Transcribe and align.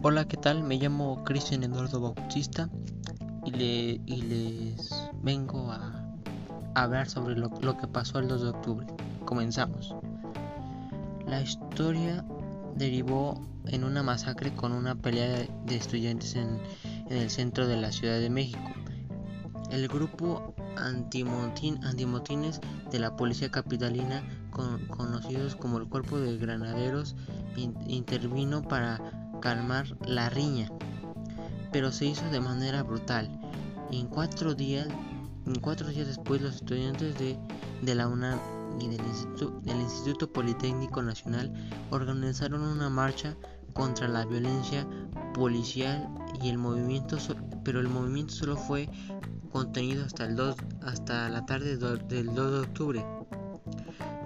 Hola, 0.00 0.28
¿qué 0.28 0.36
tal? 0.36 0.62
Me 0.62 0.76
llamo 0.76 1.24
Cristian 1.24 1.64
Eduardo 1.64 2.00
Bautista 2.00 2.70
y, 3.44 3.50
le, 3.50 4.00
y 4.06 4.22
les 4.22 5.10
vengo 5.24 5.72
a, 5.72 6.14
hablar 6.76 7.08
sobre 7.10 7.34
lo, 7.34 7.50
que 7.50 7.88
pasó 7.88 8.20
el 8.20 8.28
2 8.28 8.42
de 8.42 8.48
octubre. 8.48 8.86
Comenzamos. 9.24 9.96
La 11.26 11.42
historia 11.42 12.24
derivó 12.76 13.44
en 13.66 13.82
una 13.82 14.04
masacre 14.04 14.54
con 14.54 14.70
una 14.70 14.94
pelea 14.94 15.48
de, 15.66 15.76
estudiantes 15.76 16.36
en, 16.36 16.60
el 17.10 17.28
centro 17.28 17.66
de 17.66 17.76
la 17.76 17.90
Ciudad 17.90 18.20
de 18.20 18.30
México. 18.30 18.70
El 19.72 19.88
grupo 19.88 20.54
antimotines 20.76 22.60
de 22.92 22.98
la 23.00 23.16
policía 23.16 23.50
capitalina, 23.50 24.22
conocidos 24.90 25.56
como 25.56 25.78
el 25.78 25.88
Cuerpo 25.88 26.20
de 26.20 26.38
Granaderos, 26.38 27.16
intervino 27.88 28.62
para 28.62 29.27
calmar 29.40 29.86
la 30.06 30.30
riña, 30.30 30.70
pero 31.72 31.92
se 31.92 32.06
hizo 32.06 32.28
de 32.30 32.40
manera 32.40 32.82
brutal. 32.82 33.30
en 33.90 34.06
cuatro 34.06 34.54
días, 34.54 34.88
en 35.46 35.60
cuatro 35.60 35.88
días 35.88 36.06
después, 36.06 36.42
los 36.42 36.56
estudiantes 36.56 37.18
de, 37.18 37.38
de 37.82 37.94
la 37.94 38.06
UNAM 38.06 38.38
y 38.80 38.88
del 38.88 39.04
Instituto, 39.06 39.60
del 39.62 39.80
Instituto 39.80 40.32
Politécnico 40.32 41.02
Nacional 41.02 41.52
organizaron 41.90 42.62
una 42.62 42.90
marcha 42.90 43.36
contra 43.72 44.08
la 44.08 44.24
violencia 44.24 44.86
policial 45.34 46.08
y 46.42 46.48
el 46.48 46.58
movimiento, 46.58 47.16
pero 47.64 47.80
el 47.80 47.88
movimiento 47.88 48.34
solo 48.34 48.56
fue 48.56 48.88
contenido 49.52 50.04
hasta 50.04 50.24
el 50.26 50.36
2, 50.36 50.56
hasta 50.82 51.28
la 51.28 51.46
tarde 51.46 51.76
del 51.76 52.34
2 52.34 52.52
de 52.52 52.58
octubre. 52.58 53.06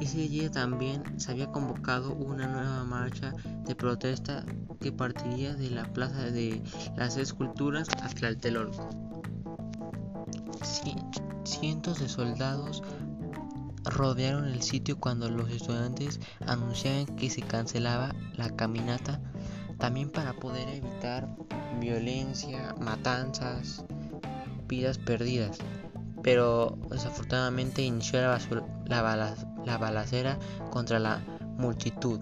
Ese 0.00 0.28
día 0.28 0.50
también 0.50 1.02
se 1.18 1.32
había 1.32 1.50
convocado 1.50 2.12
una 2.14 2.46
nueva 2.46 2.84
marcha 2.84 3.32
de 3.64 3.74
protesta 3.74 4.44
que 4.80 4.92
partiría 4.92 5.54
de 5.54 5.70
la 5.70 5.92
plaza 5.92 6.30
de 6.30 6.62
las 6.96 7.16
esculturas 7.16 7.88
hasta 8.02 8.28
el 8.28 8.36
Tlatelolco. 8.36 8.88
Cientos 11.44 11.98
de 11.98 12.08
soldados 12.08 12.82
rodearon 13.84 14.44
el 14.44 14.62
sitio 14.62 15.00
cuando 15.00 15.28
los 15.30 15.50
estudiantes 15.50 16.20
anunciaban 16.46 17.06
que 17.16 17.28
se 17.28 17.42
cancelaba 17.42 18.14
la 18.34 18.50
caminata, 18.50 19.20
también 19.78 20.10
para 20.10 20.32
poder 20.34 20.68
evitar 20.68 21.28
violencia, 21.80 22.74
matanzas, 22.78 23.84
vidas 24.68 24.98
perdidas 24.98 25.58
pero 26.22 26.76
desafortunadamente 26.90 27.82
inició 27.82 28.20
la, 28.20 28.38
la, 28.88 29.78
balacera 29.78 30.38
contra 30.70 30.98
la 30.98 31.20
multitud. 31.56 32.20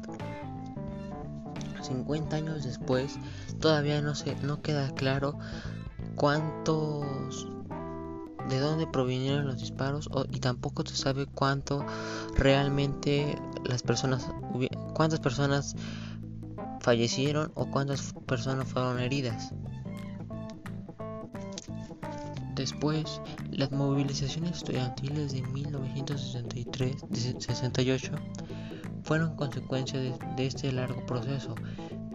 50 1.81 2.37
años 2.37 2.65
después, 2.65 3.19
todavía 3.61 4.01
no, 4.03 4.15
se, 4.15 4.35
no 4.37 4.61
queda 4.61 4.91
claro 4.95 5.39
cuántos 6.17 7.47
de 8.49 8.59
dónde 8.61 8.87
provinieron 8.87 9.47
los 9.47 9.59
disparos 9.59 10.09
y 10.31 10.41
tampoco 10.41 10.85
se 10.87 10.97
sabe 10.97 11.27
cuánto 11.27 11.85
realmente 12.37 13.37
las 13.65 13.83
personas 13.83 14.29
cuántas 14.95 15.19
personas 15.21 15.75
fallecieron 16.81 17.51
o 17.55 17.67
cuántas 17.67 18.15
personas 18.27 18.69
fueron 18.69 19.01
heridas. 19.01 19.53
Después, 22.57 23.21
las 23.51 23.71
movilizaciones 23.71 24.57
estudiantiles 24.57 25.33
de 25.33 25.45
1963-68 25.45 28.19
fueron 29.03 29.37
consecuencia 29.37 30.01
de, 30.01 30.15
este 30.39 30.73
largo 30.73 31.05
proceso. 31.05 31.55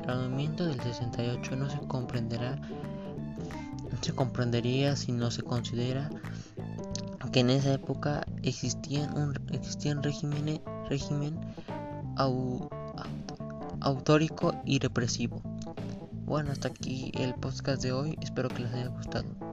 El 0.08 0.18
movimiento 0.18 0.66
del 0.66 0.82
68 0.82 1.56
no 1.56 1.70
se 1.70 1.78
comprenderá 1.88 2.60
no 3.92 3.98
se 4.02 4.14
comprendería 4.14 4.96
si 4.96 5.12
no 5.12 5.30
se 5.30 5.44
considera 5.44 6.10
que 7.32 7.42
en 7.42 7.52
esa 7.52 7.74
época 7.74 8.26
existían 8.42 9.16
un 9.16 9.36
régimen 10.90 11.40
autórico 13.80 14.56
y 14.66 14.80
represivo. 14.80 15.44
Bueno, 16.26 16.52
hasta 16.52 16.70
aquí 16.70 17.12
el 17.16 17.36
podcast 17.36 17.84
de 17.84 17.92
hoy. 17.92 18.18
Espero 18.22 18.50
que 18.50 18.64
les 18.64 18.74
haya 18.74 18.88
gustado. 18.88 19.51